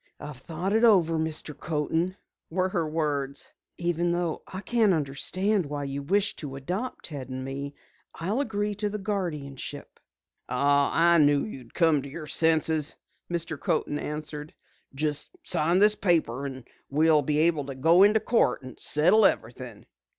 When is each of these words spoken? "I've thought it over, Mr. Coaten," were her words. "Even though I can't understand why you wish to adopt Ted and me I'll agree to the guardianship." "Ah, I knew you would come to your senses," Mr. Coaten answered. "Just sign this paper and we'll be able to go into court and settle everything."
"I've 0.19 0.37
thought 0.37 0.73
it 0.73 0.83
over, 0.83 1.19
Mr. 1.19 1.55
Coaten," 1.55 2.17
were 2.49 2.69
her 2.69 2.87
words. 2.87 3.53
"Even 3.77 4.11
though 4.13 4.41
I 4.47 4.61
can't 4.61 4.95
understand 4.95 5.67
why 5.67 5.83
you 5.83 6.01
wish 6.01 6.35
to 6.37 6.55
adopt 6.55 7.05
Ted 7.05 7.29
and 7.29 7.45
me 7.45 7.75
I'll 8.15 8.39
agree 8.41 8.73
to 8.73 8.89
the 8.89 8.97
guardianship." 8.97 9.99
"Ah, 10.49 10.89
I 10.91 11.19
knew 11.19 11.45
you 11.45 11.59
would 11.59 11.75
come 11.75 12.01
to 12.01 12.09
your 12.09 12.25
senses," 12.25 12.95
Mr. 13.31 13.59
Coaten 13.59 13.99
answered. 13.99 14.55
"Just 14.95 15.29
sign 15.43 15.77
this 15.77 15.93
paper 15.93 16.47
and 16.47 16.67
we'll 16.89 17.21
be 17.21 17.37
able 17.37 17.65
to 17.65 17.75
go 17.75 18.01
into 18.01 18.19
court 18.19 18.63
and 18.63 18.79
settle 18.79 19.27
everything." 19.27 19.85